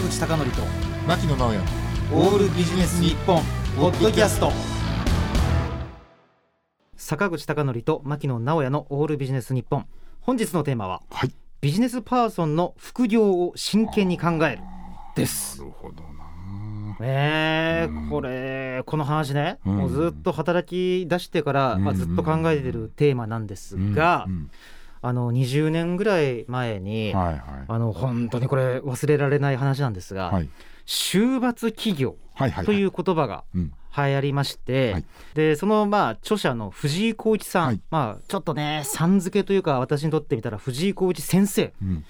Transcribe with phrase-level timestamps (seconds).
[0.00, 0.62] 坂口孝則と
[1.06, 1.58] 牧野直哉。
[2.14, 3.42] オールビジネス日本
[3.76, 4.50] ポッドキャスト。
[6.96, 9.84] 坂口孝則と牧野直哉のオールビジネス日本。
[10.22, 11.32] 本日のテーマははい。
[11.60, 14.62] ビジネスパーソンの副業を真剣に考える
[15.16, 15.58] です。
[15.58, 16.02] なるほど
[17.02, 19.76] え、うんこれこの話ね、うん。
[19.76, 24.50] もうずっと働き出してから、まあ、うんずっと考えてるテーマなんですが、うん
[25.02, 27.40] あの20年ぐらい前に、はいはい。
[27.68, 30.48] あの本当にこれ忘れられない話なんですが、はい。
[30.86, 32.16] 週末企業
[32.64, 33.72] という言葉がうん。
[33.96, 35.04] 流行りまして、はい。
[35.34, 37.80] でそのまあ著者の藤井浩一さん、はい。
[37.90, 42.04] まあちょっとねさん付けというか私にとってみたら藤井浩一先生うん。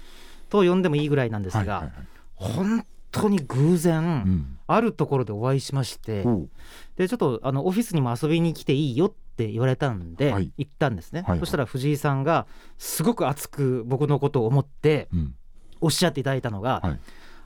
[0.50, 1.90] と呼んでもいいぐらいなんですが、
[2.34, 4.59] 本当に偶然、うん。
[4.66, 6.48] あるところでお会いしまして、ほう。
[6.96, 10.52] でちょっとあのオフィスにも遊びに来ていいよって言われたんで、はい。
[10.56, 11.30] 行ったんですね、はい。
[11.30, 12.46] はいそしたら藤井さんが
[12.78, 15.34] すごく熱く僕のことを思ってうん。
[15.80, 17.01] おっしゃっていただいたのが、はい。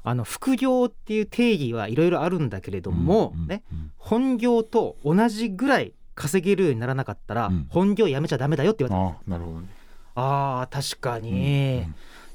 [0.07, 3.93] あの副業っていう定義はいろいろあるんだけれども、うんうんね、うん。
[3.97, 7.67] 本業と同じぐらい稼げるようにならなかったら、うん。
[7.71, 9.69] 本業やめちゃダメだよって言われたああなるほどね
[10.15, 11.85] あー確かうんに、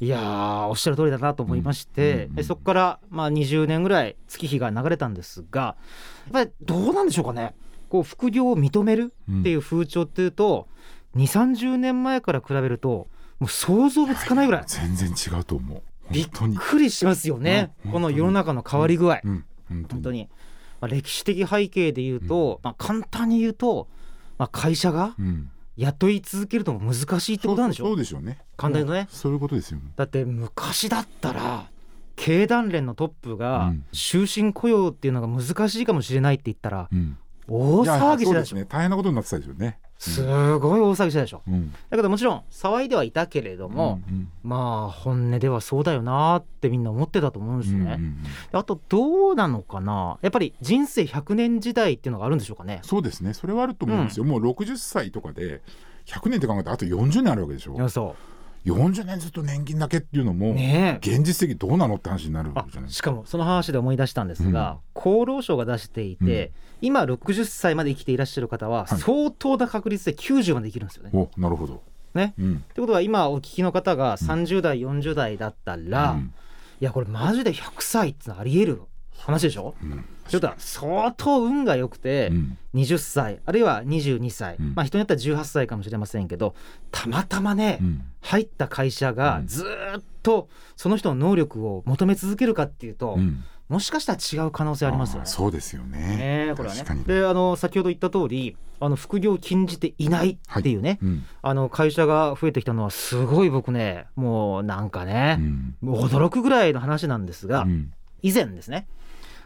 [0.01, 7.53] いやーおっしゃる通りだなと思いまして、うんでそこからまあ20年ぐらい月日が流れたんですがやっぱりどうなんでしょうかね。
[7.89, 10.67] こう副業を認めるっていう風潮っていうと、
[11.15, 13.07] 2 3 0年前から比べると
[13.39, 14.63] もう想像もつかないぐらい。
[14.67, 15.81] 全然違うと思う。
[16.11, 16.57] びっ本当に。
[16.57, 19.85] くりしますよね、うんこの世の中の変わり具合、うん本当に。
[19.89, 20.29] 本当に、
[20.81, 23.87] まあ、歴史的背景で言うと、まあ、簡単に言うと、
[24.37, 28.39] まあ、会社がうん雇い続けるのも難しいってことなんでしょそうでしょうね。
[28.57, 29.07] 簡単にね。
[29.09, 29.79] そういうことですよ。
[29.95, 31.69] だって昔だったら
[32.15, 33.85] 経団連のトップがうん。
[33.93, 37.17] 終身雇用っていうのが難しいかもしれないって言ったらうん。
[37.47, 38.55] 大騒ぎしてたでしょ？
[38.57, 38.65] ね。
[38.65, 40.23] 大変なことになってたでしょうねす
[40.59, 41.41] ごい大騒ぎしてたでしょ。
[41.45, 41.71] うん。
[41.71, 47.99] だけどもちろん騒いではいたけれども、うんまあ本音ではそうだよなってみんな思ってたと思うんですよね、うんうん
[48.53, 48.59] うん。
[48.59, 50.17] あとどうなのかな。
[50.21, 52.79] やっぱり人生100年時代っていうのがあるんでしょうかね。
[52.83, 53.33] そうですね。
[53.33, 55.61] それはあると思うんですよ、もう60歳とかで
[56.05, 57.89] 100年って考えたらあと40年あるわけでしょ。
[57.89, 58.15] そ
[58.71, 60.53] 40年ずっと年金だけっていうのうも、
[61.01, 68.99] 現実的どうなのって話になるあじゃないですしかもその話で思い出したんですが、厚労省が出していて、今60歳まで生きていらっしゃる方ははい。
[68.99, 71.11] 相当な確率で90まで生きるんですよね。
[71.11, 72.33] かおなるほど、ね。
[72.39, 72.55] うん。
[72.55, 76.33] ってことは今お聞きの方が30代、40代だったら、うん。
[76.81, 78.81] いやこれマジで100歳ってのありえる
[79.19, 79.75] 話でしょ？
[79.83, 80.05] うん。
[80.27, 82.57] ちょっと相当運が良くて、うん。
[82.75, 84.73] 20歳あるいは22歳、うん。
[84.75, 86.55] まあ人によっては18歳かもしれませんけど
[86.91, 88.01] たまたまね、うん。
[88.21, 89.47] 入った会社がうん。
[89.47, 93.43] ずーっとその人の能力を求め続けるかっていうと、うん。
[93.67, 95.23] もしかしたら違う可能性ありますよね。
[95.23, 95.99] あそうですよね。
[95.99, 96.17] ね
[96.51, 96.83] えこれはね。
[97.05, 101.23] であの先ほど言った通りあの副業を禁じていないっていうね、うん。
[101.41, 105.39] あの会社が増えてきたのはすごい僕ねもうなんかうね、
[105.83, 108.87] う驚くぐらいの話なんですが、うん以前ですね。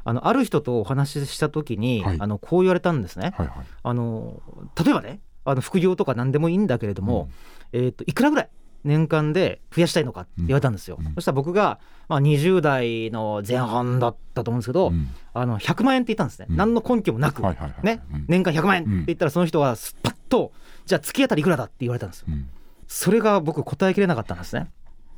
[0.06, 2.18] あのある人とお話しした時に、はい。
[2.20, 3.34] あのこう言われたんですね。
[3.38, 3.58] はいはい。
[3.84, 4.42] あの
[4.84, 7.30] 例えばねあの副業とか何でもいいんだけれども、
[7.72, 8.50] えー、といくらぐらい
[8.84, 10.98] 年間で増やしたいのかって言われたんですよ。
[11.00, 11.14] うん。
[11.16, 11.80] そしたら僕が、
[12.10, 15.08] まあ、20代の前半だったと思うんですけど、うん。
[15.34, 16.58] あの100万円って言ったんですね、うん。
[16.58, 17.86] 何の根拠もなく、はいはいはい。
[17.86, 18.04] ね。
[18.14, 18.26] うん。
[18.28, 19.06] 年間100万円ってうん。
[19.06, 20.52] 言ったらその人はスパッと
[20.86, 22.28] じゃあ月当たりいくらだって言われたんですよ。
[22.30, 22.50] うん。
[22.88, 24.70] それが僕答えきれなかったんですね。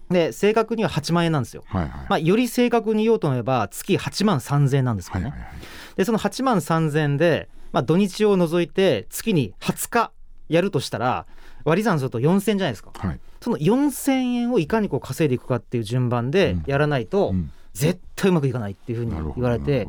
[0.09, 1.63] で正確には8万円なんですよ。
[1.67, 1.91] はいはい。
[2.09, 5.29] まあ、より正確に言おうと思えば月8万3000円なんですけどね。
[5.31, 5.59] はいはいはい。
[5.97, 10.11] でその8万3000円で、まあ、土日を除いて月に20日
[10.49, 11.25] やるとしたら
[11.63, 12.91] 割り算すると4000円じゃないですか。
[12.93, 13.19] はい。
[13.41, 17.51] その4000円をいかにこう稼いでいくかっていう順番でやらないと、うん。
[17.73, 19.85] 絶対うまくいかないっていうふうに言われて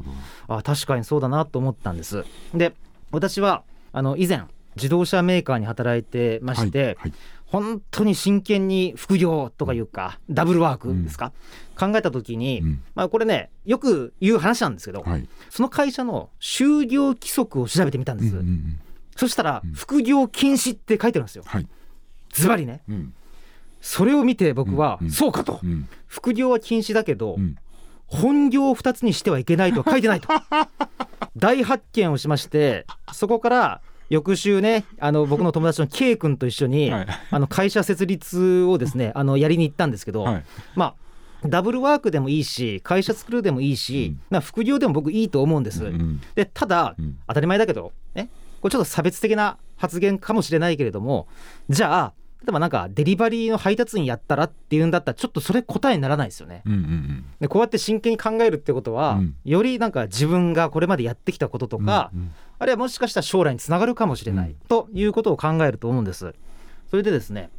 [0.48, 2.24] あ確かにそうだなと思ったんです。
[2.52, 2.74] で
[3.12, 3.62] 私は
[3.92, 4.42] あの以前
[4.74, 7.12] 自動車メーカーに働いてまして、はいはい
[7.46, 11.32] 本当に真剣に副業とかいうか、ダブルワークですか、
[11.78, 12.82] 考えた時に、うん。
[12.94, 15.28] まあ、これねよく言う話なんですけど、はい。
[15.50, 18.80] その会社の就業規則を調べてみたんです、うんうんうん。
[19.14, 19.72] そしたらうん。
[19.72, 21.44] 副業禁止って書いてるんですよ。
[21.46, 21.68] はい。
[22.32, 22.82] ズバリね。
[22.88, 23.14] うん。
[23.80, 25.12] それを見て僕は、うんうん。
[25.12, 25.60] そうかと。
[25.62, 25.88] うん。
[26.08, 27.56] 副業は禁止だけど、うん。
[28.06, 30.28] 本業を2つにしてはいけないとは書いてないと。
[31.36, 37.06] 大発見をしましてそこから翌週ねあの僕の友達の K 君と一緒に、はい。
[37.30, 40.44] あの会社設立をですね あのやりに行ったんですけど、はい。
[40.74, 40.94] ま
[41.42, 44.20] あダブルワークでもいいし会社作るでもいいし、うん。
[44.30, 45.84] まあ副業でも僕いいと思うんです。
[45.84, 46.20] うん。
[46.34, 47.18] でただ、うん。
[47.26, 48.30] 当たり前だけどね
[48.60, 51.28] これちょっと差別的な発言かもしれないけれども
[51.68, 52.12] じゃあ
[52.42, 56.62] 例えばなんかデリバリーの配達員やったらっていうんだったらちょっとそれ答えにならないですよね。
[56.66, 59.36] うんうんでこうやって真剣に考えるってことは、うん。
[59.44, 62.32] よりなんか自分がこれまでやってきたこととうんか、うん。
[62.58, 64.54] あるいはもしかしたら将来につながるかもしれない、うん。
[64.68, 66.34] ということを考えると思うんです。
[66.90, 67.50] それでですね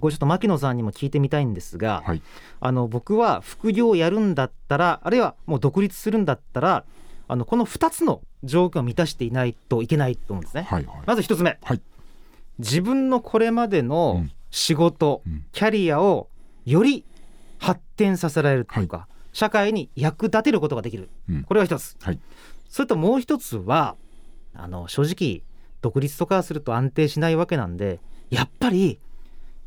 [0.00, 2.22] これちょっと牧野さんにも聞いてみたいんですが、はい。
[2.60, 6.84] あの僕は副業をやるんだったらあるいはもう独立するんだったら
[7.28, 10.62] あのこの2つの条件を満たしていないといけないと思うんですね。
[10.62, 10.98] はいはい。
[11.06, 11.58] まず1つ目。
[11.62, 11.80] はい
[12.60, 14.32] 自分のこれまでうのん。
[14.52, 15.44] 仕事、うん。
[15.52, 16.28] キャリアを
[16.64, 17.04] より
[17.58, 21.08] 発展させられるというか、社会に役立てることができる。
[21.28, 21.42] うん。
[21.44, 22.18] これが一つ、はい。
[22.68, 23.96] それともう一つは
[24.54, 25.42] あの正直
[25.82, 28.98] 独立とかすると安定しないわけなんでやっぱり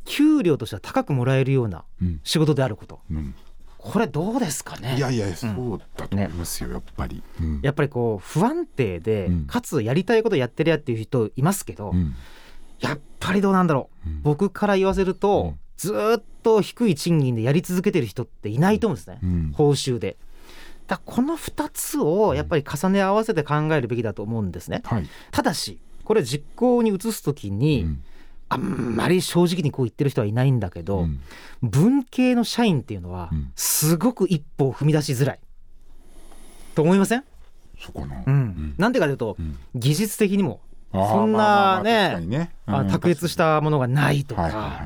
[0.04, 2.20] 給料としては高くもらえるようなうん。
[2.22, 3.00] 仕事であること。
[3.10, 3.34] うん。
[3.78, 4.96] これどうですかね？
[4.96, 7.22] いやいやそうだと思いますよやっぱり。
[7.40, 7.60] うん。
[7.62, 9.46] やっぱりこう不安定で、うん。
[9.46, 12.14] かつやりたいことやってるやっていう人いますけど、うん
[12.84, 14.08] やっぱりどうなんだろう。
[14.08, 14.22] うん。
[14.22, 15.58] 僕から言わせると、うん。
[15.76, 19.52] ずーっと低い賃金でやり続けてる人っていないと思うんですね、うん。
[19.54, 20.16] 報酬で。
[20.86, 24.82] だこの2つをやっぱり重ね合わせて考えるべきだと思うんですね。
[24.84, 25.08] はい。
[25.30, 28.04] ただしこれ実行に移す時に、うん。
[28.50, 31.20] あんまり正直にこう言ってる人はいないんだけど、うん。
[31.62, 33.52] 文系の社員っていうのはうん。
[33.56, 35.40] すごく一歩を踏み出しづらい。
[36.74, 37.24] と思いません、
[37.80, 38.22] そこの。
[38.26, 38.74] うん。
[38.76, 39.56] なんでかというとうん。
[39.74, 40.60] 技術的にも
[40.94, 44.80] そんなね卓越したものがないとか、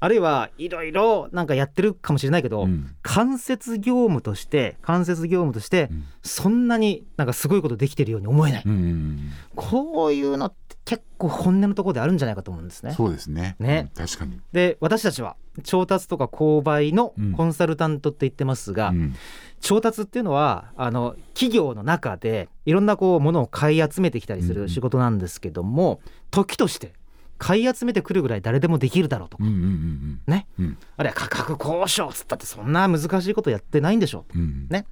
[0.00, 2.92] あるいはいろいろなんかやってるかもしれないけど、うん。
[3.02, 6.04] 間接業務として間接業務としてうん。
[6.24, 9.30] そんなになんかすごいことできてるように思えない、うんうん。
[9.54, 12.92] こういうのって結構本音のところであるんじゃないかと思うんですね。
[12.92, 13.56] そうですね。
[13.60, 13.90] ね。
[13.96, 14.40] うん確かに。
[14.52, 17.32] で私たちは調達とか購買のうん。
[17.32, 19.14] コンサルタントって言ってますが、うん。
[19.60, 24.62] 調達っていうのはあの企業の中でいろんなこうものを買い集めてきたりすうんうん。
[24.64, 26.00] る仕事なんですけども、
[26.30, 26.94] 時として
[27.38, 30.46] 買い集めてくるぐらい誰でもできるだろうとか、うんうんうんね。
[30.58, 30.78] うん。
[30.96, 34.66] あるいは価格交渉っつったってそんな難しいことやってないんでしょううん。
[34.68, 34.86] ね。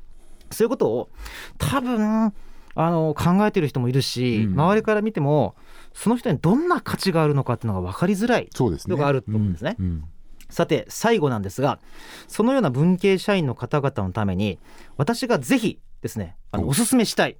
[0.52, 1.10] そういうことを
[1.58, 2.32] 多分
[2.74, 4.52] あの考えてる人もいるし、うん。
[4.52, 5.54] 周りから見ても
[5.92, 8.94] その人にどんな価値があるのかっていうのが分かりづらいそうですね。
[8.94, 9.76] のがあると思うんですね。
[10.48, 11.78] さて最後なんですが
[12.26, 14.58] そのような文系社員の方々のために
[14.96, 16.68] 私がぜひですねあのお。
[16.70, 17.36] おすすめしたい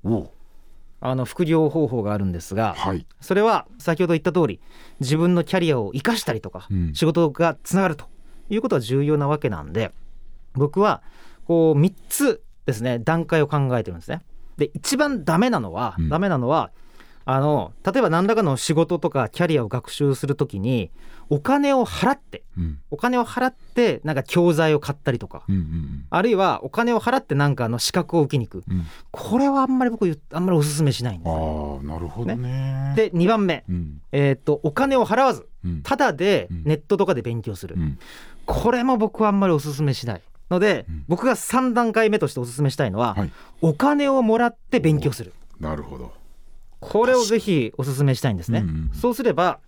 [1.03, 3.07] あの副業方法があるんですがはい。
[3.21, 4.61] それは先ほど言った通り
[5.01, 6.95] 自分のキャリアを生かしたりとか、うん。
[6.95, 8.07] 仕事がつながると
[8.49, 9.93] いうことは重要なわけなんで
[10.55, 11.03] 僕は
[11.47, 14.23] こう3つですね段階を考えてるんですね。
[14.61, 16.09] で一番ダメなのは、うん。
[16.11, 16.71] ダメなのは
[17.25, 20.91] あの例えば何らかの仕事とかキャリアを学習するときに
[21.29, 22.79] お金を払ってうん。
[22.91, 28.65] お金を払ってなんか教材を買ったりとかうんうんあるいはお金を払ってなんかの資格を受けに行く。
[28.69, 28.87] うん。
[29.11, 31.81] これはあんまり僕あんまりお勧めしないんですよ。
[31.81, 32.93] ああなるほどね。
[32.97, 34.03] で2番目、うん。
[34.13, 35.83] えー、とお金を払わずうん。
[35.83, 36.65] ただでうん。
[36.65, 37.99] ネットとかで勉強する、うん。
[38.45, 41.05] これも僕はあんまりお勧めしないので、うん。
[41.09, 43.33] 僕が3段階目としてお勧めしたいのは、はい。
[43.61, 45.33] お金をもらって勉強する。
[45.61, 46.13] なるほど。
[46.81, 49.61] これをぜひお勧めしたいんですね、うんうんそうすれば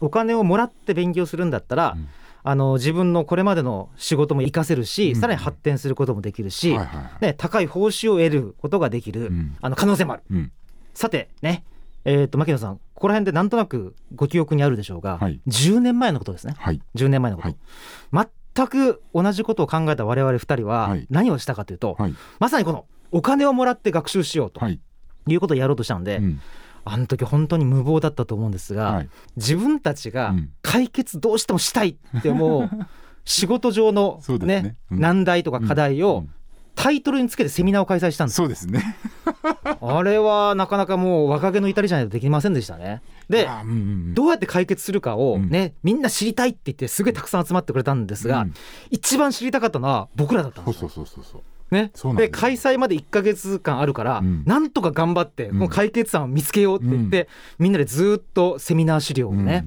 [0.00, 2.08] お金をもらって勉強するんだったら、うん。
[2.44, 7.24] あの自分のこれまでの仕事も活かせるし、うんさらに発展することもできるし、はいはいはい。
[7.26, 9.56] ね、高い報酬を得ることができる、うん。
[9.60, 10.22] あの可能性もある。
[10.30, 10.52] うん。
[10.94, 11.64] さてね
[12.04, 15.40] えー、と牧野さんここら辺でなんとなくご記憶にあるでしょうが、はい。
[15.46, 16.54] 10年前のことですね。
[16.58, 16.80] はい。
[16.96, 17.56] 10年前のこと、
[18.54, 21.06] 全く同じことを考えた我々2人ははい。
[21.10, 22.14] 何をしたかというと、はい。
[22.38, 24.80] まさにこのお金をもらって学習しようとはい。
[25.28, 26.40] いうことをやろうとしたので、うん。
[26.84, 29.08] あの時本当に無謀だったと思うんですが、はい。
[29.36, 30.50] 自分たちがうん。
[30.62, 32.70] 解決どうしてもしたいって思う
[33.24, 34.62] 仕事上のね。
[34.62, 35.00] ねうん。
[35.00, 36.30] 難題とか課題をうん。
[36.74, 38.36] タイトルにつけてセミナーを開催したんです。
[38.36, 38.96] そうですね。
[39.80, 43.72] あれはなかなかもう若気の至りじゃないとできませんでしたねでうんうんう
[44.10, 44.14] ん。
[44.14, 45.48] どうやって解決するかをうん。
[45.48, 48.54] ね、みんな知りたいって言ってすごいたくさん集まってくれたんですが、うん。
[48.90, 50.88] 一番知りたかったのは僕らだったんですよ。
[50.88, 54.44] そうそうそうそうね、で開催まで1か月間あるから、うん。
[54.44, 55.52] なんとか頑張って、うん。
[55.52, 59.66] この解決案を見つけようって言って、みんなでずっとセミナー資料をね、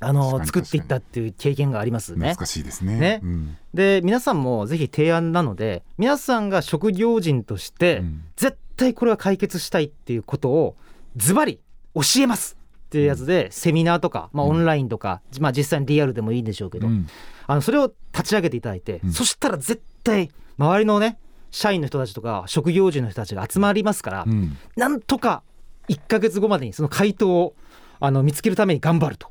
[0.00, 2.16] あの確かに作っていったっていう経験がありますね。
[2.16, 2.98] うん懐かしいですね。
[2.98, 3.20] ね。
[3.22, 3.56] うん。
[3.72, 8.24] で皆さんもぜひ提案なので皆さんが職業人として、うん。
[8.34, 10.76] 絶対これは解決したいっていうことを
[11.16, 11.60] ズバリ
[11.94, 12.56] 教えます
[12.86, 14.50] っていうやつで、セミナーとか、まあ、うん。
[14.52, 17.08] オンラインとか、まあ、実際にリアルでもいいんでしょうけど、うん。
[17.48, 19.12] あのそれを立ち上げていただいて、うん。
[19.12, 21.18] そしたら絶対周りのね
[21.50, 24.56] 社員の人たちとか職業人の人たちが集まりますから、うん。
[24.76, 25.42] なんとか
[25.88, 27.54] 1ヶ月後までにその回答を
[27.98, 29.28] あの見つけるために頑張ると。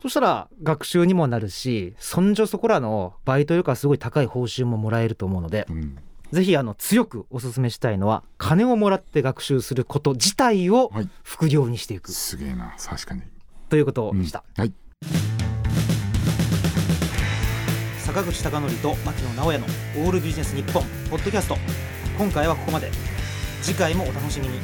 [0.00, 5.98] そしたら学習にもなるしそんじょそこらのバイトよりかはすごい高い報酬ももらえると思うのでうん
[6.34, 11.08] ぜひあの強くお勧めしたいのは金をもらって学習すること自体をはい。
[11.22, 12.10] 副業にしていく。
[12.10, 12.74] すげえな。
[12.76, 13.22] 確かに。
[13.68, 14.72] ということでした、はい。
[17.98, 19.66] 坂口孝則と牧野直哉の
[20.04, 21.56] 「オールビジネス日本ポッドキャスト。
[22.18, 22.90] 今回はここまで。
[23.62, 24.58] 次回もお楽しみに